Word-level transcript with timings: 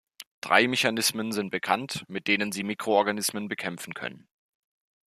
Drei 0.43 0.67
Mechanismen 0.67 1.31
sind 1.31 1.51
bekannt, 1.51 2.05
mit 2.07 2.27
denen 2.27 2.51
sie 2.51 2.63
Mikroorganismen 2.63 3.47
bekämpfen 3.47 3.93
können. 3.93 4.27